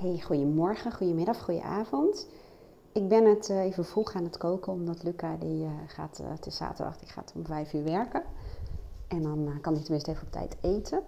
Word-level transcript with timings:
Hey, 0.00 0.20
goedemorgen, 0.20 0.92
goedemiddag, 0.92 1.42
goedenavond. 1.42 2.28
Ik 2.92 3.08
ben 3.08 3.24
het 3.24 3.48
uh, 3.48 3.58
even 3.58 3.84
vroeg 3.84 4.14
aan 4.14 4.24
het 4.24 4.36
koken, 4.36 4.72
omdat 4.72 5.02
Luca 5.02 5.36
die 5.36 5.64
uh, 5.64 5.70
gaat, 5.86 6.18
uh, 6.20 6.30
het 6.30 6.46
is 6.46 6.56
zaterdag, 6.56 6.98
die 6.98 7.08
gaat 7.08 7.32
om 7.34 7.46
vijf 7.46 7.72
uur 7.72 7.84
werken. 7.84 8.22
En 9.08 9.22
dan 9.22 9.58
kan 9.60 9.72
hij 9.72 9.82
tenminste 9.82 10.10
even 10.10 10.26
op 10.26 10.32
tijd 10.32 10.56
eten. 10.60 11.02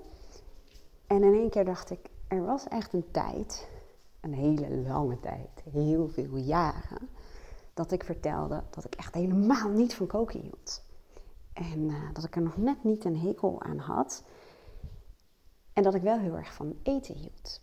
En 1.06 1.22
in 1.22 1.34
één 1.34 1.50
keer 1.50 1.64
dacht 1.64 1.90
ik, 1.90 1.98
er 2.28 2.44
was 2.44 2.68
echt 2.68 2.92
een 2.92 3.10
tijd, 3.10 3.68
een 4.20 4.34
hele 4.34 4.76
lange 4.76 5.20
tijd, 5.20 5.62
heel 5.70 6.08
veel 6.08 6.36
jaren, 6.36 7.08
dat 7.74 7.92
ik 7.92 8.04
vertelde 8.04 8.62
dat 8.70 8.84
ik 8.84 8.94
echt 8.94 9.14
helemaal 9.14 9.68
niet 9.68 9.94
van 9.94 10.06
koken 10.06 10.40
hield. 10.40 10.82
En 11.52 11.90
dat 12.12 12.24
ik 12.24 12.36
er 12.36 12.42
nog 12.42 12.56
net 12.56 12.84
niet 12.84 13.04
een 13.04 13.18
hekel 13.18 13.62
aan 13.62 13.78
had. 13.78 14.22
En 15.72 15.82
dat 15.82 15.94
ik 15.94 16.02
wel 16.02 16.18
heel 16.18 16.36
erg 16.36 16.54
van 16.54 16.74
eten 16.82 17.14
hield. 17.14 17.60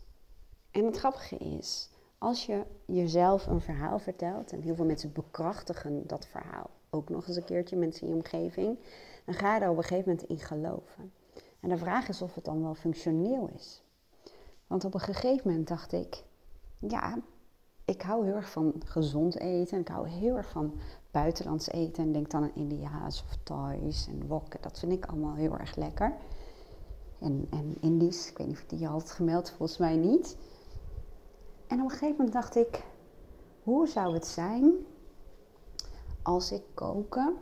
En 0.80 0.86
het 0.86 0.98
grappige 0.98 1.38
is, 1.38 1.89
als 2.18 2.46
je 2.46 2.64
jezelf 2.86 3.47
een 3.47 3.61
verhaal 3.61 4.00
vertelt, 4.00 4.51
en 4.51 4.61
heel 4.61 4.75
veel 4.75 4.86
mensen 4.86 5.11
bekrachtigen 5.11 6.07
dat 6.07 6.28
verhaal 6.28 6.70
ook 6.89 7.10
nog 7.10 7.28
eens 7.28 7.36
een 7.36 7.46
keertje, 7.46 7.75
mensen 7.75 8.01
in 8.01 8.07
je 8.07 8.15
omgeving, 8.15 8.78
dan 9.25 9.36
ga 9.36 9.56
je 9.56 9.61
er 9.61 9.70
op 9.70 9.78
een 9.78 9.84
gegeven 9.84 10.10
moment 10.10 10.29
in 10.29 10.39
geloven. 10.39 11.11
En 11.60 11.70
de 11.70 11.78
vraag 11.78 12.10
is 12.10 12.21
of 12.21 12.36
het 12.36 12.46
dan 12.46 12.61
wel 12.61 12.75
functioneel 12.75 13.50
is. 13.56 13.84
Want 14.68 14.86
op 14.86 14.93
een 14.93 15.00
gegeven 15.00 15.50
moment 15.50 15.68
dacht 15.68 15.92
ik, 15.92 16.23
ja, 16.79 17.18
ik 17.86 18.01
hou 18.01 18.25
heel 18.25 18.36
erg 18.36 18.51
van 18.51 18.73
gezond 18.86 19.39
eten. 19.39 19.79
Ik 19.79 19.87
hou 19.87 20.09
heel 20.09 20.37
erg 20.37 20.50
van 20.50 20.73
buitenlands 21.11 21.70
eten. 21.70 22.04
En 22.04 22.11
denk 22.11 22.29
dan 22.32 22.43
aan 22.43 22.56
India's 22.56 23.23
of 23.23 23.37
Thais 23.43 24.07
en 24.07 24.28
wokken. 24.28 24.61
Dat 24.61 24.79
vind 24.79 24.92
ik 24.92 25.06
allemaal 25.06 25.36
heel 25.36 25.57
erg 25.57 25.75
lekker. 25.75 26.15
En, 27.20 27.48
en 27.50 27.78
Indisch, 27.79 28.29
ik 28.29 28.37
weet 28.37 28.48
niet 28.48 28.56
of 28.56 28.65
die 28.65 28.79
je 28.79 28.87
had 28.87 29.11
gemeld, 29.11 29.50
volgens 29.50 29.78
mij 29.78 29.96
niet. 29.96 30.37
En 31.69 31.78
op 31.78 31.83
een 31.83 31.89
gegeven 31.89 32.16
moment 32.17 32.33
dacht 32.33 32.55
ik, 32.55 32.83
hoe 33.64 33.88
zou 33.88 34.14
het 34.14 34.28
zijn 34.28 34.72
als 36.22 36.52
ik 36.52 36.62
koken, 36.73 37.36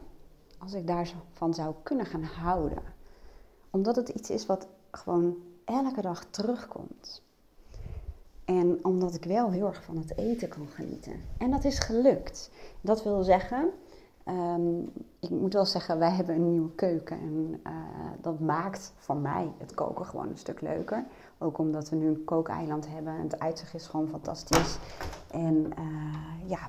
als 0.58 0.74
ik 0.74 0.88
daarvan 0.88 1.54
zou 1.54 1.76
kunnen 1.84 2.06
gaan 2.06 2.24
houden? 2.24 2.84
Omdat 3.70 3.96
het 3.96 4.10
iets 4.10 4.30
is 4.30 4.46
wat 4.46 4.68
gewoon 4.92 5.38
elke 5.66 6.02
dag 6.02 6.26
terugkomt. 6.26 7.22
En 8.46 8.86
omdat 8.86 9.14
ik 9.14 9.24
wel 9.24 9.52
heel 9.52 9.68
erg 9.68 9.84
van 9.84 9.98
het 9.98 10.18
eten 10.18 10.50
kan 10.50 10.68
genieten. 10.68 11.24
En 11.38 11.52
dat 11.52 11.64
is 11.64 11.80
gelukt. 11.80 12.52
Dat 12.82 13.04
wil 13.04 13.24
zeggen, 13.24 13.70
um, 14.30 14.92
ik 15.20 15.30
moet 15.30 15.54
wel 15.54 15.66
zeggen, 15.66 16.00
wij 16.00 16.12
hebben 16.12 16.36
een 16.36 16.50
nieuwe 16.50 16.76
keuken. 16.76 17.20
En 17.20 17.62
uh, 17.68 17.74
dat 18.22 18.40
maakt 18.40 18.94
voor 18.98 19.16
mij 19.16 19.52
het 19.58 19.74
koken 19.74 20.06
gewoon 20.06 20.30
een 20.30 20.38
stuk 20.38 20.62
leuker. 20.62 21.06
Ook 21.38 21.58
omdat 21.58 21.90
we 21.90 21.96
nu 21.96 22.08
een 22.08 22.24
kookeiland 22.26 22.88
hebben. 22.90 23.14
Het 23.14 23.40
uitzicht 23.40 23.74
is 23.74 23.88
gewoon 23.88 24.08
fantastisch. 24.08 24.78
En 25.32 25.72
uh, 25.80 26.50
ja, 26.50 26.60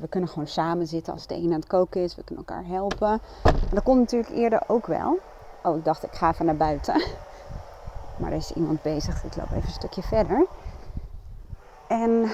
we 0.00 0.08
kunnen 0.08 0.28
gewoon 0.28 0.46
samen 0.46 0.86
zitten 0.86 1.12
als 1.12 1.26
de 1.26 1.34
een 1.34 1.52
aan 1.52 1.60
het 1.60 1.66
koken 1.66 2.00
is. 2.00 2.14
We 2.14 2.24
kunnen 2.24 2.44
elkaar 2.46 2.66
helpen. 2.66 3.20
En 3.42 3.70
dat 3.70 3.82
komt 3.82 4.00
natuurlijk 4.00 4.32
eerder 4.32 4.62
ook 4.66 4.86
wel. 4.86 5.18
Oh, 5.62 5.76
ik 5.76 5.84
dacht 5.84 6.02
ik 6.02 6.12
ga 6.12 6.30
even 6.30 6.46
naar 6.46 6.56
buiten. 6.56 7.02
Maar 8.16 8.30
er 8.30 8.36
is 8.36 8.52
iemand 8.52 8.82
bezig. 8.82 9.24
Ik 9.24 9.36
loop 9.36 9.50
even 9.50 9.62
een 9.62 9.68
stukje 9.68 10.02
verder. 10.02 10.46
En, 11.88 12.32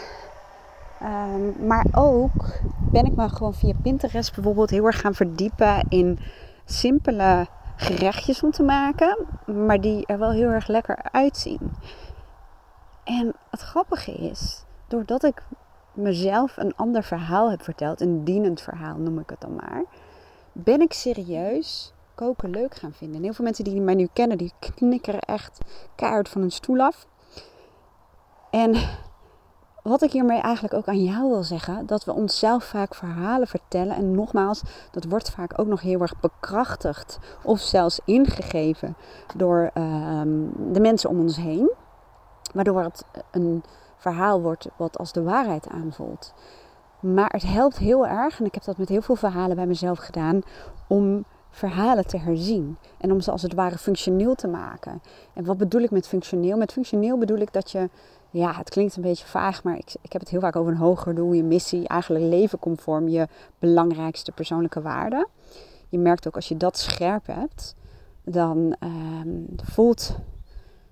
um, 1.03 1.67
maar 1.67 1.87
ook 1.93 2.61
ben 2.91 3.05
ik 3.05 3.17
me 3.17 3.29
gewoon 3.29 3.55
via 3.55 3.75
Pinterest 3.83 4.35
bijvoorbeeld 4.35 4.71
heel 4.71 4.87
erg 4.87 5.01
gaan 5.01 5.15
verdiepen 5.15 5.87
in 5.89 6.19
simpele 6.65 7.47
gerechtjes 7.77 8.43
om 8.43 8.51
te 8.51 8.63
maken, 8.63 9.27
maar 9.47 9.81
die 9.81 10.07
er 10.07 10.19
wel 10.19 10.31
heel 10.31 10.51
erg 10.51 10.67
lekker 10.67 10.99
uitzien. 11.13 11.61
En 13.05 13.35
het 13.51 13.61
grappige 13.61 14.13
is, 14.13 14.65
doordat 14.89 15.25
ik 15.25 15.43
mezelf 15.93 16.57
een 16.57 16.77
ander 16.77 17.03
verhaal 17.03 17.51
heb 17.51 17.62
verteld, 17.62 18.01
een 18.01 18.25
dienend 18.25 18.61
verhaal 18.61 18.97
noem 18.97 19.19
ik 19.19 19.31
het 19.31 19.41
dan 19.41 19.55
maar, 19.55 19.85
ben 20.53 20.81
ik 20.81 20.93
serieus 20.93 21.93
koken 22.15 22.51
leuk 22.51 22.75
gaan 22.75 22.93
vinden. 22.93 23.17
En 23.17 23.22
heel 23.22 23.33
veel 23.33 23.45
mensen 23.45 23.65
die 23.65 23.81
mij 23.81 23.95
nu 23.95 24.09
kennen, 24.12 24.39
die 24.39 24.53
knikkeren 24.75 25.21
echt 25.21 25.59
keihard 25.95 26.28
van 26.28 26.41
hun 26.41 26.51
stoel 26.51 26.81
af. 26.81 27.06
En 28.51 28.75
wat 29.83 30.03
ik 30.03 30.12
hiermee 30.12 30.41
eigenlijk 30.41 30.75
ook 30.75 30.89
aan 30.89 31.05
jou 31.05 31.28
wil 31.31 31.43
zeggen, 31.43 31.87
dat 31.87 32.05
we 32.05 32.12
onszelf 32.12 32.65
vaak 32.65 32.94
verhalen 32.94 33.47
vertellen. 33.47 33.97
En 33.97 34.15
nogmaals, 34.15 34.62
dat 34.91 35.05
wordt 35.05 35.31
vaak 35.31 35.59
ook 35.59 35.66
nog 35.66 35.81
heel 35.81 36.00
erg 36.00 36.21
bekrachtigd 36.21 37.19
of 37.43 37.61
zelfs 37.61 38.00
ingegeven 38.05 38.97
door 39.37 39.71
ehm, 39.75 40.28
de 40.72 40.81
mensen 40.81 41.11
om 41.11 41.21
ons 41.21 41.37
heen. 41.37 41.71
Waardoor 42.53 42.83
het 42.83 43.05
een 43.31 43.65
verhaal 43.97 44.41
wordt 44.41 44.69
wat 44.77 44.99
als 44.99 45.12
de 45.12 45.22
waarheid 45.22 45.69
aanvoelt. 45.69 46.34
Maar 47.00 47.31
het 47.31 47.43
helpt 47.43 47.78
heel 47.78 48.06
erg, 48.06 48.39
en 48.41 48.47
ik 48.47 48.55
heb 48.55 48.65
dat 48.65 48.77
met 48.77 48.89
heel 48.89 49.03
veel 49.03 49.16
verhalen 49.16 49.56
bij 49.56 49.66
mezelf 49.66 49.99
gedaan, 49.99 50.41
om 50.87 51.25
verhalen 51.50 52.06
te 52.06 52.19
herzien. 52.19 52.76
En 52.98 53.12
om 53.12 53.20
ze 53.20 53.31
als 53.31 53.42
het 53.42 53.54
ware 53.54 53.78
functioneel 53.78 54.34
te 54.34 54.48
maken. 54.48 55.03
En 55.34 55.44
wat 55.44 55.56
bedoel 55.56 55.81
ik 55.81 55.91
met 55.91 56.09
functioneel? 56.09 56.56
Met 56.56 56.72
functioneel 56.72 57.19
bedoel 57.19 57.38
ik 57.38 57.53
dat 57.53 57.70
je 57.70 57.88
ja, 58.31 58.54
het 58.54 58.70
klinkt 58.70 58.97
een 58.97 59.03
beetje 59.03 59.26
vaag, 59.26 59.62
maar 59.62 59.76
ik, 59.76 59.94
ik 60.03 60.12
heb 60.12 60.20
het 60.20 60.31
heel 60.31 60.41
vaak 60.41 60.56
over 60.56 60.72
een 60.72 60.78
hoger 60.78 61.14
doel, 61.14 61.32
je 61.32 61.42
missie, 61.42 61.88
eigenlijk 61.88 62.25
leven 62.25 62.59
conform 62.59 63.09
je 63.09 63.28
belangrijkste 63.59 64.32
persoonlijke 64.32 64.81
waarden. 64.81 65.28
Je 65.88 65.98
merkt 65.98 66.26
ook 66.26 66.34
als 66.34 66.48
je 66.48 66.56
dat 66.56 66.78
scherp 66.78 67.26
hebt, 67.26 67.75
dan 68.25 68.76
ehm, 68.78 69.42
voelt 69.56 70.16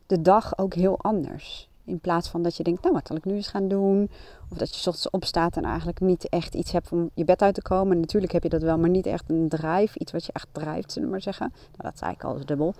de 0.06 0.22
dag 0.22 0.58
ook 0.58 0.74
heel 0.74 0.98
anders. 0.98 1.68
In 1.86 2.00
plaats 2.00 2.28
van 2.28 2.42
dat 2.42 2.56
je 2.56 2.62
denkt, 2.62 2.82
nou 2.82 2.94
wat 2.94 3.06
zal 3.06 3.16
ik 3.16 3.24
nu 3.24 3.34
eens 3.34 3.48
gaan 3.48 3.68
doen? 3.68 4.10
Of 4.50 4.58
dat 4.58 4.74
je 4.74 4.80
s 4.80 4.86
ochtends 4.86 5.10
opstaat 5.10 5.56
en 5.56 5.64
eigenlijk 5.64 6.00
niet 6.00 6.28
echt 6.28 6.54
iets 6.54 6.72
hebt 6.72 6.92
om 6.92 7.10
je 7.14 7.24
bed 7.24 7.42
uit 7.42 7.54
te 7.54 7.62
komen. 7.62 8.00
natuurlijk 8.00 8.32
heb 8.32 8.42
je 8.42 8.48
dat 8.48 8.62
wel, 8.62 8.78
maar 8.78 8.90
niet 8.90 9.06
echt 9.06 9.30
een 9.30 9.48
drive. 9.48 9.98
Iets 9.98 10.12
wat 10.12 10.24
je 10.24 10.32
echt 10.32 10.48
drijft, 10.52 10.92
zullen 10.92 11.08
we 11.08 11.14
maar 11.14 11.22
zeggen. 11.22 11.52
Nou, 11.52 11.90
dat 11.90 11.98
zei 11.98 12.12
ik 12.12 12.24
al, 12.24 12.36
is 12.36 12.44
dubbel. 12.44 12.74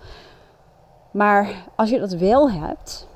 Maar 1.11 1.65
als 1.75 1.89
je 1.89 1.99
dat 1.99 2.11
wel 2.11 2.51
hebt, 2.51 3.07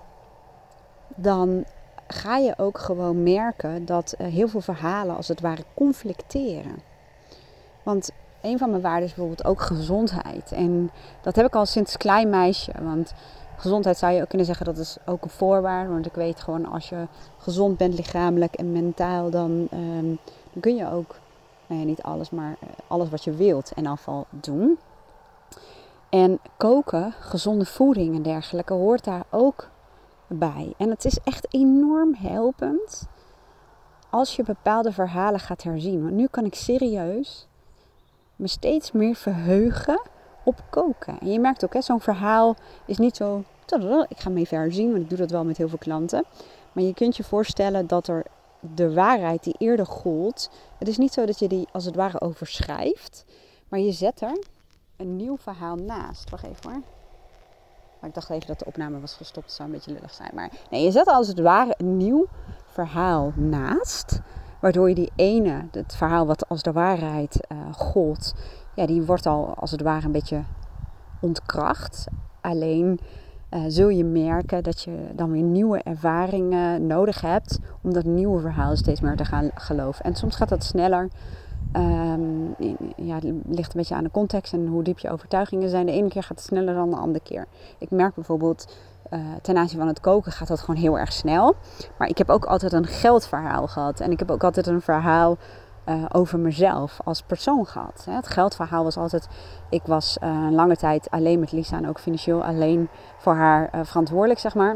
dan 1.15 1.65
ga 2.07 2.37
je 2.37 2.53
ook 2.57 2.77
gewoon 2.77 3.23
merken 3.23 3.85
dat 3.85 4.15
uh, 4.17 4.27
heel 4.27 4.47
veel 4.47 4.61
verhalen 4.61 5.15
als 5.15 5.27
het 5.27 5.41
ware 5.41 5.63
conflicteren. 5.73 6.81
Want 7.83 8.11
een 8.41 8.57
van 8.57 8.69
mijn 8.69 8.81
waarden 8.81 9.03
is 9.03 9.13
bijvoorbeeld 9.13 9.45
ook 9.45 9.61
gezondheid. 9.61 10.51
En 10.51 10.91
dat 11.21 11.35
heb 11.35 11.45
ik 11.45 11.55
al 11.55 11.65
sinds 11.65 11.97
klein 11.97 12.29
meisje. 12.29 12.71
Want 12.81 13.13
gezondheid 13.61 13.97
zou 13.97 14.13
je 14.13 14.21
ook 14.21 14.29
kunnen 14.29 14.47
zeggen 14.47 14.65
dat 14.65 14.77
is 14.77 14.97
ook 15.05 15.23
een 15.23 15.29
voorwaarde. 15.29 15.91
Want 15.91 16.05
ik 16.05 16.13
weet 16.13 16.41
gewoon 16.41 16.65
als 16.65 16.89
je 16.89 17.07
gezond 17.37 17.77
bent 17.77 17.93
lichamelijk 17.93 18.53
en 18.53 18.71
mentaal, 18.71 19.29
dan, 19.29 19.67
dan 19.69 20.61
kun 20.61 20.75
je 20.75 20.91
ook, 20.91 21.15
nou 21.67 21.79
ja, 21.79 21.85
niet 21.85 22.01
alles, 22.01 22.29
maar 22.29 22.57
eh, 22.59 22.67
alles 22.87 23.09
wat 23.09 23.23
je 23.23 23.31
wilt 23.31 23.71
en 23.73 23.85
afval 23.85 24.25
doen. 24.29 24.79
En 26.09 26.39
koken, 26.57 27.13
gezonde 27.19 27.65
voeding 27.65 28.15
en 28.15 28.21
dergelijke 28.21 28.73
hoort 28.73 29.03
daar 29.03 29.23
ook 29.29 29.69
bij. 30.27 30.73
En 30.77 30.89
het 30.89 31.05
is 31.05 31.19
echt 31.23 31.47
enorm 31.49 32.15
helpend 32.15 33.07
als 34.09 34.35
je 34.35 34.43
bepaalde 34.43 34.91
verhalen 34.91 35.39
gaat 35.39 35.63
herzien. 35.63 36.03
Want 36.03 36.13
nu 36.13 36.27
kan 36.27 36.45
ik 36.45 36.55
serieus 36.55 37.47
me 38.35 38.47
steeds 38.47 38.91
meer 38.91 39.15
verheugen 39.15 40.01
op 40.43 40.63
koken. 40.69 41.19
En 41.19 41.31
je 41.31 41.39
merkt 41.39 41.63
ook, 41.63 41.83
zo'n 41.83 42.01
verhaal 42.01 42.55
is 42.85 42.97
niet 42.97 43.15
zo. 43.15 43.43
Ik 44.07 44.19
ga 44.19 44.29
me 44.29 44.39
even 44.39 44.57
herzien, 44.57 44.91
want 44.91 45.03
ik 45.03 45.09
doe 45.09 45.17
dat 45.17 45.31
wel 45.31 45.43
met 45.43 45.57
heel 45.57 45.69
veel 45.69 45.77
klanten. 45.77 46.25
Maar 46.71 46.83
je 46.83 46.93
kunt 46.93 47.17
je 47.17 47.23
voorstellen 47.23 47.87
dat 47.87 48.07
er 48.07 48.25
de 48.59 48.93
waarheid 48.93 49.43
die 49.43 49.55
eerder 49.57 49.85
gold. 49.85 50.49
Het 50.77 50.87
is 50.87 50.97
niet 50.97 51.13
zo 51.13 51.25
dat 51.25 51.39
je 51.39 51.47
die 51.47 51.67
als 51.71 51.85
het 51.85 51.95
ware 51.95 52.21
overschrijft. 52.21 53.25
Maar 53.67 53.79
je 53.79 53.91
zet 53.91 54.21
er 54.21 54.39
een 54.97 55.15
nieuw 55.15 55.37
verhaal 55.37 55.75
naast. 55.75 56.29
Wacht 56.29 56.43
even 56.43 56.71
hoor. 56.71 56.81
Maar 57.99 58.09
ik 58.09 58.15
dacht 58.15 58.29
even 58.29 58.47
dat 58.47 58.59
de 58.59 58.65
opname 58.65 58.99
was 58.99 59.13
gestopt. 59.13 59.45
Dat 59.45 59.55
zou 59.55 59.69
een 59.69 59.75
beetje 59.75 59.91
lullig 59.91 60.13
zijn. 60.13 60.31
Maar 60.33 60.51
nee, 60.69 60.83
je 60.83 60.91
zet 60.91 61.07
als 61.07 61.27
het 61.27 61.39
ware 61.39 61.73
een 61.77 61.97
nieuw 61.97 62.27
verhaal 62.65 63.31
naast. 63.35 64.19
Waardoor 64.61 64.89
je 64.89 64.95
die 64.95 65.11
ene, 65.15 65.67
het 65.71 65.95
verhaal 65.95 66.25
wat 66.25 66.49
als 66.49 66.61
de 66.61 66.71
waarheid 66.71 67.47
uh, 67.51 67.73
gold, 67.73 68.33
ja, 68.75 68.85
die 68.85 69.01
wordt 69.01 69.25
al 69.25 69.53
als 69.55 69.71
het 69.71 69.81
ware 69.81 70.05
een 70.05 70.11
beetje 70.11 70.43
ontkracht. 71.19 72.07
Alleen 72.41 72.99
uh, 73.51 73.63
zul 73.67 73.89
je 73.89 74.03
merken 74.03 74.63
dat 74.63 74.81
je 74.81 74.97
dan 75.15 75.31
weer 75.31 75.41
nieuwe 75.41 75.81
ervaringen 75.83 76.87
nodig 76.87 77.21
hebt 77.21 77.59
om 77.81 77.93
dat 77.93 78.03
nieuwe 78.03 78.41
verhaal 78.41 78.75
steeds 78.75 79.01
meer 79.01 79.15
te 79.15 79.25
gaan 79.25 79.49
geloven. 79.55 80.05
En 80.05 80.15
soms 80.15 80.35
gaat 80.35 80.49
dat 80.49 80.63
sneller 80.63 81.09
Um, 81.75 82.55
ja, 82.95 83.15
het 83.15 83.23
ligt 83.47 83.73
een 83.73 83.79
beetje 83.79 83.95
aan 83.95 84.03
de 84.03 84.11
context 84.11 84.53
en 84.53 84.67
hoe 84.67 84.83
diep 84.83 84.99
je 84.99 85.09
overtuigingen 85.09 85.69
zijn. 85.69 85.85
De 85.85 85.91
ene 85.91 86.07
keer 86.07 86.23
gaat 86.23 86.37
het 86.37 86.45
sneller 86.45 86.73
dan 86.73 86.89
de 86.89 86.95
andere 86.95 87.23
keer. 87.23 87.47
Ik 87.77 87.91
merk 87.91 88.15
bijvoorbeeld 88.15 88.75
uh, 89.13 89.19
ten 89.41 89.57
aanzien 89.57 89.79
van 89.79 89.87
het 89.87 89.99
koken 89.99 90.31
gaat 90.31 90.47
dat 90.47 90.59
gewoon 90.59 90.81
heel 90.81 90.99
erg 90.99 91.13
snel. 91.13 91.55
Maar 91.97 92.07
ik 92.07 92.17
heb 92.17 92.29
ook 92.29 92.45
altijd 92.45 92.73
een 92.73 92.85
geldverhaal 92.85 93.67
gehad. 93.67 93.99
En 93.99 94.11
ik 94.11 94.19
heb 94.19 94.31
ook 94.31 94.43
altijd 94.43 94.67
een 94.67 94.81
verhaal 94.81 95.37
uh, 95.85 96.05
over 96.11 96.39
mezelf 96.39 96.99
als 97.03 97.21
persoon 97.21 97.65
gehad. 97.65 98.05
Het 98.09 98.27
geldverhaal 98.27 98.83
was 98.83 98.97
altijd... 98.97 99.27
Ik 99.69 99.81
was 99.85 100.17
een 100.19 100.53
lange 100.53 100.75
tijd 100.75 101.09
alleen 101.09 101.39
met 101.39 101.51
Lisa 101.51 101.77
en 101.77 101.89
ook 101.89 101.99
financieel 101.99 102.43
alleen 102.43 102.89
voor 103.17 103.35
haar 103.35 103.85
verantwoordelijk, 103.85 104.39
zeg 104.39 104.55
maar. 104.55 104.75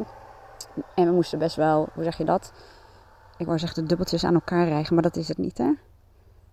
En 0.95 1.05
we 1.05 1.11
moesten 1.11 1.39
best 1.39 1.55
wel, 1.55 1.87
hoe 1.93 2.03
zeg 2.03 2.17
je 2.17 2.25
dat? 2.25 2.53
Ik 3.37 3.45
wou 3.45 3.59
zeggen 3.59 3.81
de 3.81 3.87
dubbeltjes 3.87 4.23
aan 4.23 4.33
elkaar 4.33 4.67
rijgen, 4.67 4.93
maar 4.93 5.03
dat 5.03 5.15
is 5.15 5.27
het 5.27 5.37
niet 5.37 5.57
hè. 5.57 5.71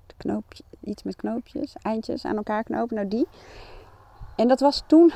De 0.07 0.15
knoopje, 0.17 0.63
iets 0.81 1.03
met 1.03 1.17
knoopjes, 1.17 1.77
eindjes 1.83 2.25
aan 2.25 2.37
elkaar 2.37 2.63
knopen, 2.63 2.97
nou 2.97 3.09
die. 3.09 3.29
En 4.37 4.49
dat 4.49 4.61
was 4.61 4.83
toen 4.87 5.13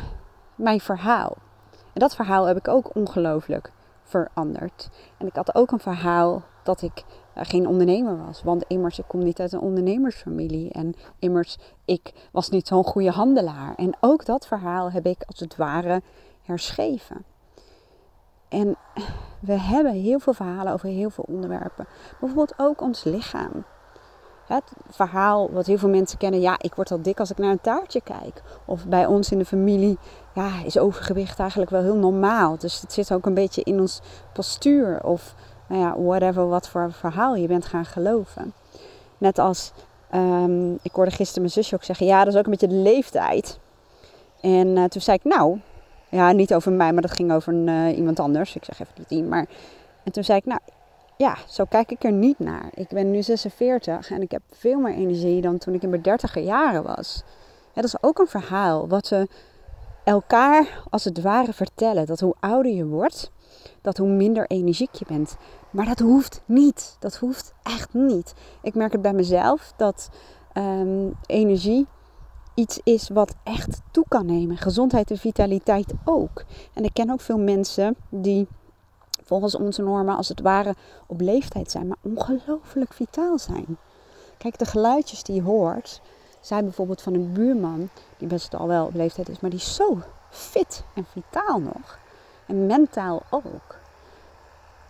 mijn 0.54 0.80
verhaal. 0.80 1.36
En 1.70 2.00
dat 2.00 2.14
verhaal 2.14 2.44
heb 2.44 2.56
ik 2.56 2.68
ook 2.68 2.94
ongelooflijk 2.94 3.72
veranderd. 4.06 4.88
En 5.18 5.26
ik 5.26 5.36
had 5.36 5.54
ook 5.54 5.70
een 5.70 5.78
verhaal 5.78 6.42
dat 6.62 6.82
ik 6.82 7.04
uh, 7.34 7.42
geen 7.44 7.68
ondernemer 7.68 8.24
was. 8.26 8.42
Want 8.42 8.64
immers, 8.66 8.98
ik 8.98 9.04
kom 9.08 9.22
niet 9.22 9.40
uit 9.40 9.52
een 9.52 9.60
ondernemersfamilie. 9.60 10.72
En 10.72 10.94
immers, 11.18 11.58
ik 11.84 12.28
was 12.32 12.48
niet 12.48 12.66
zo'n 12.66 12.84
goede 12.84 13.10
handelaar. 13.10 13.74
En 13.74 13.96
ook 14.00 14.24
dat 14.24 14.46
verhaal 14.46 14.90
heb 14.90 15.06
ik 15.06 15.22
als 15.26 15.40
het 15.40 15.56
ware 15.56 16.02
herschreven. 16.42 17.24
En 18.48 18.76
we 19.40 19.60
hebben 19.60 19.92
heel 19.92 20.18
veel 20.18 20.32
verhalen 20.32 20.72
over 20.72 20.88
heel 20.88 21.10
veel 21.10 21.24
onderwerpen. 21.28 21.86
Bijvoorbeeld 22.20 22.54
ook 22.56 22.80
ons 22.80 23.04
lichaam. 23.04 23.64
Het 24.46 24.72
verhaal 24.90 25.50
wat 25.50 25.66
heel 25.66 25.78
veel 25.78 25.88
mensen 25.88 26.18
kennen, 26.18 26.40
ja, 26.40 26.56
ik 26.60 26.74
word 26.74 26.90
al 26.90 27.02
dik 27.02 27.20
als 27.20 27.30
ik 27.30 27.38
naar 27.38 27.50
een 27.50 27.60
taartje 27.60 28.00
kijk. 28.00 28.42
Of 28.64 28.86
bij 28.86 29.06
ons 29.06 29.30
in 29.30 29.38
de 29.38 29.44
familie, 29.44 29.98
ja, 30.34 30.50
is 30.64 30.78
overgewicht 30.78 31.38
eigenlijk 31.38 31.70
wel 31.70 31.82
heel 31.82 31.96
normaal. 31.96 32.58
Dus 32.58 32.80
het 32.80 32.92
zit 32.92 33.12
ook 33.12 33.26
een 33.26 33.34
beetje 33.34 33.62
in 33.62 33.80
ons 33.80 34.00
postuur. 34.32 35.04
Of 35.04 35.34
nou 35.68 35.80
ja, 35.80 36.02
whatever, 36.02 36.48
wat 36.48 36.68
voor 36.68 36.92
verhaal 36.92 37.34
je 37.34 37.46
bent 37.46 37.66
gaan 37.66 37.84
geloven. 37.84 38.54
Net 39.18 39.38
als, 39.38 39.72
um, 40.14 40.78
ik 40.82 40.92
hoorde 40.92 41.10
gisteren 41.10 41.42
mijn 41.42 41.52
zusje 41.52 41.74
ook 41.74 41.84
zeggen, 41.84 42.06
ja, 42.06 42.24
dat 42.24 42.32
is 42.32 42.38
ook 42.38 42.44
een 42.44 42.50
beetje 42.50 42.68
de 42.68 42.74
leeftijd. 42.74 43.58
En 44.40 44.66
uh, 44.66 44.84
toen 44.84 45.02
zei 45.02 45.16
ik, 45.16 45.24
nou, 45.24 45.60
ja, 46.08 46.32
niet 46.32 46.54
over 46.54 46.72
mij, 46.72 46.92
maar 46.92 47.02
dat 47.02 47.12
ging 47.12 47.32
over 47.32 47.52
uh, 47.52 47.96
iemand 47.96 48.20
anders. 48.20 48.56
Ik 48.56 48.64
zeg 48.64 48.80
even 48.80 48.94
niet 48.96 49.08
die, 49.08 49.22
maar... 49.22 49.46
En 50.04 50.12
toen 50.12 50.24
zei 50.24 50.38
ik, 50.38 50.44
nou, 50.44 50.60
ja, 51.16 51.36
zo 51.48 51.64
kijk 51.64 51.90
ik 51.90 52.04
er 52.04 52.12
niet 52.12 52.38
naar. 52.38 52.68
Ik 52.74 52.88
ben 52.88 53.10
nu 53.10 53.22
46 53.22 54.10
en 54.10 54.22
ik 54.22 54.30
heb 54.30 54.42
veel 54.50 54.80
meer 54.80 54.94
energie 54.94 55.40
dan 55.40 55.58
toen 55.58 55.74
ik 55.74 55.82
in 55.82 55.90
mijn 55.90 56.02
dertiger 56.02 56.42
jaren 56.42 56.82
was. 56.82 57.22
Dat 57.72 57.84
is 57.84 58.02
ook 58.02 58.18
een 58.18 58.26
verhaal 58.26 58.88
wat 58.88 59.08
we 59.08 59.28
elkaar 60.04 60.82
als 60.90 61.04
het 61.04 61.20
ware 61.20 61.52
vertellen. 61.52 62.06
Dat 62.06 62.20
hoe 62.20 62.34
ouder 62.40 62.72
je 62.72 62.86
wordt, 62.86 63.30
dat 63.80 63.96
hoe 63.96 64.08
minder 64.08 64.46
energiek 64.46 64.94
je 64.94 65.04
bent. 65.08 65.36
Maar 65.70 65.86
dat 65.86 65.98
hoeft 65.98 66.42
niet. 66.44 66.96
Dat 66.98 67.16
hoeft 67.16 67.52
echt 67.62 67.94
niet. 67.94 68.34
Ik 68.62 68.74
merk 68.74 68.92
het 68.92 69.02
bij 69.02 69.12
mezelf 69.12 69.72
dat 69.76 70.08
um, 70.54 71.14
energie 71.26 71.86
iets 72.54 72.80
is 72.84 73.08
wat 73.08 73.34
echt 73.42 73.80
toe 73.90 74.04
kan 74.08 74.26
nemen. 74.26 74.56
Gezondheid 74.56 75.10
en 75.10 75.18
vitaliteit 75.18 75.92
ook. 76.04 76.44
En 76.72 76.84
ik 76.84 76.90
ken 76.92 77.10
ook 77.10 77.20
veel 77.20 77.38
mensen 77.38 77.96
die 78.08 78.48
volgens 79.26 79.54
onze 79.54 79.82
normen 79.82 80.16
als 80.16 80.28
het 80.28 80.40
ware 80.40 80.74
op 81.06 81.20
leeftijd 81.20 81.70
zijn, 81.70 81.86
maar 81.86 81.96
ongelooflijk 82.00 82.92
vitaal 82.92 83.38
zijn. 83.38 83.78
Kijk, 84.38 84.58
de 84.58 84.64
geluidjes 84.64 85.22
die 85.22 85.34
je 85.34 85.42
hoort, 85.42 86.00
zijn 86.40 86.64
bijvoorbeeld 86.64 87.02
van 87.02 87.14
een 87.14 87.32
buurman, 87.32 87.88
die 88.16 88.28
best 88.28 88.54
al 88.54 88.66
wel 88.66 88.86
op 88.86 88.94
leeftijd 88.94 89.28
is, 89.28 89.40
maar 89.40 89.50
die 89.50 89.58
is 89.58 89.74
zo 89.74 89.98
fit 90.30 90.84
en 90.94 91.06
vitaal 91.12 91.60
nog. 91.60 91.98
En 92.46 92.66
mentaal 92.66 93.22
ook. 93.30 93.78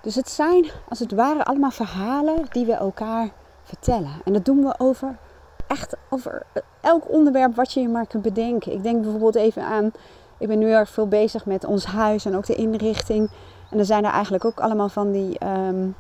Dus 0.01 0.15
het 0.15 0.31
zijn 0.31 0.71
als 0.89 0.99
het 0.99 1.13
ware 1.13 1.45
allemaal 1.45 1.71
verhalen 1.71 2.47
die 2.51 2.67
we 2.67 2.73
elkaar 2.73 3.31
vertellen. 3.63 4.13
En 4.25 4.33
dat 4.33 4.45
doen 4.45 4.63
we 4.63 4.75
over 4.79 5.19
echt 5.67 5.97
over 6.11 6.47
elk 6.81 7.11
onderwerp 7.11 7.55
wat 7.55 7.73
je 7.73 7.81
je 7.81 7.89
maar 7.89 8.07
kunt 8.07 8.23
bedenken. 8.23 8.73
Ik 8.73 8.83
denk 8.83 9.03
bijvoorbeeld 9.03 9.35
even 9.35 9.63
aan, 9.63 9.93
ik 10.39 10.49
ben 10.49 10.59
nu 10.59 10.71
erg 10.71 10.91
veel 10.91 11.09
bezig 11.09 11.47
met 11.47 11.65
ons 11.65 11.85
huis 11.85 12.25
en 12.25 12.37
ook 12.37 12.47
de 12.47 12.55
inrichting. 12.55 13.31
En 13.71 13.79
er 13.79 13.85
zijn 13.85 14.05
er 14.05 14.11
eigenlijk 14.11 14.45
ook 14.45 14.61
allemaal 14.61 14.89
van 14.89 15.13
die 15.13 15.39
um, 15.47 15.95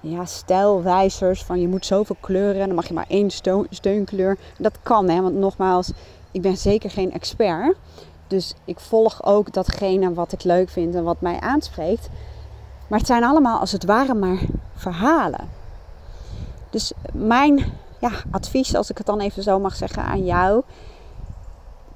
ja, 0.00 0.24
stijlwijzers 0.24 1.44
van 1.44 1.60
je 1.60 1.68
moet 1.68 1.86
zoveel 1.86 2.16
kleuren 2.20 2.60
en 2.60 2.66
dan 2.66 2.74
mag 2.74 2.88
je 2.88 2.94
maar 2.94 3.06
één 3.08 3.30
steunkleur. 3.70 4.38
Dat 4.58 4.78
kan 4.82 5.08
hè, 5.08 5.22
want 5.22 5.34
nogmaals, 5.34 5.92
ik 6.30 6.42
ben 6.42 6.56
zeker 6.56 6.90
geen 6.90 7.12
expert. 7.12 7.76
Dus 8.26 8.54
ik 8.64 8.80
volg 8.80 9.24
ook 9.24 9.52
datgene 9.52 10.14
wat 10.14 10.32
ik 10.32 10.44
leuk 10.44 10.68
vind 10.68 10.94
en 10.94 11.04
wat 11.04 11.20
mij 11.20 11.40
aanspreekt. 11.40 12.08
Maar 12.88 12.98
het 12.98 13.08
zijn 13.08 13.24
allemaal 13.24 13.58
als 13.58 13.72
het 13.72 13.84
ware 13.84 14.14
maar 14.14 14.38
verhalen. 14.74 15.48
Dus 16.70 16.92
mijn 17.12 17.72
ja, 17.98 18.10
advies, 18.30 18.74
als 18.74 18.90
ik 18.90 18.98
het 18.98 19.06
dan 19.06 19.20
even 19.20 19.42
zo 19.42 19.58
mag 19.58 19.76
zeggen, 19.76 20.02
aan 20.02 20.24
jou. 20.24 20.62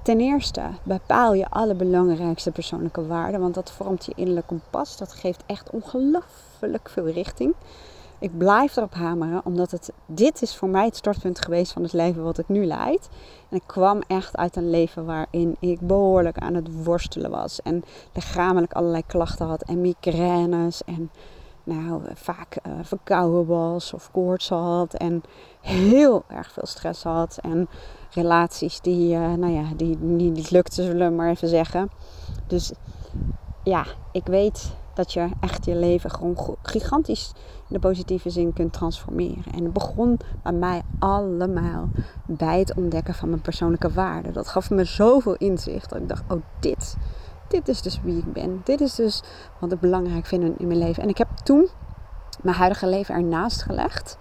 Ten 0.07 0.21
eerste, 0.21 0.63
bepaal 0.83 1.35
je 1.35 1.51
allerbelangrijkste 1.51 2.51
persoonlijke 2.51 3.07
waarden, 3.07 3.41
want 3.41 3.55
dat 3.55 3.73
vormt 3.73 4.05
je 4.05 4.13
innerlijk 4.17 4.47
kompas. 4.47 4.97
Dat 4.97 5.13
geeft 5.13 5.43
echt 5.47 5.71
ongelooflijk 5.71 6.89
veel 6.89 7.09
richting. 7.09 7.55
Ik 8.19 8.39
blijf 8.39 8.77
erop 8.77 8.95
hameren, 8.95 9.41
omdat 9.45 9.71
het, 9.71 9.93
dit 10.07 10.43
is 10.43 10.57
voor 10.57 10.69
mij 10.69 10.85
het 10.85 10.97
startpunt 10.97 11.45
geweest 11.45 11.73
van 11.73 11.83
het 11.83 11.93
leven 11.93 12.23
wat 12.23 12.39
ik 12.39 12.49
nu 12.49 12.65
leid. 12.65 13.09
En 13.49 13.57
ik 13.57 13.63
kwam 13.67 14.03
echt 14.07 14.37
uit 14.37 14.57
een 14.57 14.71
leven 14.71 15.05
waarin 15.05 15.57
ik 15.61 15.81
behoorlijk 15.81 16.39
aan 16.39 16.55
het 16.55 16.85
worstelen 16.85 17.31
was. 17.31 17.63
En 17.63 17.85
lichamelijk 18.13 18.73
allerlei 18.73 19.03
klachten 19.07 19.47
had 19.47 19.63
en 19.63 19.81
migraines 19.81 20.85
en 20.85 21.11
nou, 21.67 22.03
vaak 22.15 22.57
uh, 22.67 22.73
verkouden 22.83 23.47
was 23.47 23.93
of 23.93 24.11
koorts 24.11 24.49
had 24.49 24.95
en 24.95 25.23
heel 25.61 26.25
erg 26.29 26.53
veel 26.53 26.67
stress 26.67 27.03
had 27.03 27.39
en 27.43 27.69
relaties 28.11 28.81
die, 28.81 29.15
uh, 29.15 29.33
nou 29.33 29.53
ja, 29.53 29.65
die, 29.77 29.97
niet 29.99 30.51
lukten, 30.51 30.85
zullen 30.85 31.09
we 31.09 31.15
maar 31.15 31.31
even 31.31 31.49
zeggen. 31.49 31.91
Dus 32.47 32.73
ja, 33.63 33.85
ik 34.13 34.27
weet 34.27 34.75
dat 34.95 35.13
je 35.13 35.29
echt 35.41 35.65
je 35.65 35.75
leven 35.75 36.11
gewoon 36.11 36.57
gigantisch 36.63 37.33
in 37.37 37.75
de 37.75 37.79
positieve 37.79 38.31
zin 38.31 38.53
kunt 38.53 38.73
transformeren. 38.73 39.53
En 39.53 39.65
het 39.65 39.73
begon 39.73 40.19
bij 40.43 40.53
mij 40.53 40.83
allemaal 40.99 41.89
bij 42.27 42.59
het 42.59 42.75
ontdekken 42.75 43.15
van 43.15 43.29
mijn 43.29 43.41
persoonlijke 43.41 43.93
waarden. 43.93 44.33
Dat 44.33 44.49
gaf 44.49 44.71
me 44.71 44.85
zoveel 44.85 45.35
inzicht 45.35 45.91
dat 45.91 45.99
ik 45.99 46.09
dacht, 46.09 46.23
oh 46.29 46.43
dit, 46.61 46.97
dit 47.49 47.69
is 47.69 47.83
dus 47.83 48.01
wie 48.03 48.19
ik 48.19 48.33
ben. 48.33 48.61
Dit 48.65 48.81
is 48.81 48.95
dus 48.95 49.23
wat 49.59 49.73
ik 49.73 49.81
belangrijk 49.81 50.27
vind 50.27 50.59
in 50.59 50.67
mijn 50.67 50.79
leven. 50.79 51.03
En 51.03 51.09
ik 51.09 51.19
heb 51.19 51.29
toen 51.45 51.69
mijn 52.43 52.57
huidige 52.57 52.87
leven 52.87 53.15
ernaast 53.15 53.63
gelegd. 53.63 54.19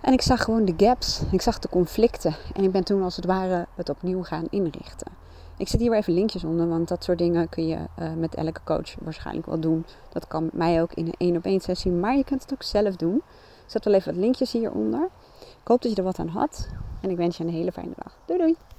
En 0.00 0.12
ik 0.12 0.22
zag 0.22 0.42
gewoon 0.44 0.64
de 0.64 0.74
gaps. 0.76 1.22
Ik 1.30 1.42
zag 1.42 1.58
de 1.58 1.68
conflicten. 1.68 2.34
En 2.54 2.64
ik 2.64 2.72
ben 2.72 2.84
toen 2.84 3.02
als 3.02 3.16
het 3.16 3.24
ware 3.24 3.66
het 3.74 3.88
opnieuw 3.88 4.22
gaan 4.22 4.46
inrichten. 4.50 5.12
Ik 5.56 5.68
zet 5.68 5.80
hier 5.80 5.92
even 5.92 6.12
linkjes 6.12 6.44
onder, 6.44 6.68
want 6.68 6.88
dat 6.88 7.04
soort 7.04 7.18
dingen 7.18 7.48
kun 7.48 7.66
je 7.66 7.76
uh, 7.76 8.12
met 8.12 8.34
elke 8.34 8.60
coach 8.64 8.94
waarschijnlijk 9.00 9.46
wel 9.46 9.60
doen. 9.60 9.86
Dat 10.12 10.26
kan 10.26 10.44
met 10.44 10.52
mij 10.52 10.82
ook 10.82 10.92
in 10.92 11.06
een 11.06 11.14
één 11.18 11.36
op 11.36 11.44
één 11.44 11.60
sessie, 11.60 11.90
maar 11.90 12.16
je 12.16 12.24
kunt 12.24 12.42
het 12.42 12.52
ook 12.52 12.62
zelf 12.62 12.96
doen. 12.96 13.16
Ik 13.16 13.22
zet 13.66 13.84
wel 13.84 13.94
even 13.94 14.12
wat 14.12 14.22
linkjes 14.22 14.52
hieronder. 14.52 15.08
Ik 15.40 15.68
hoop 15.68 15.82
dat 15.82 15.90
je 15.90 15.96
er 15.96 16.04
wat 16.04 16.18
aan 16.18 16.28
had. 16.28 16.68
En 17.00 17.10
ik 17.10 17.16
wens 17.16 17.36
je 17.36 17.44
een 17.44 17.50
hele 17.50 17.72
fijne 17.72 17.94
dag. 17.96 18.16
Doei 18.26 18.38
doei! 18.38 18.71